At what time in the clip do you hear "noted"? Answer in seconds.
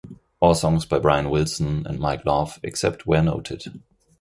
3.21-3.83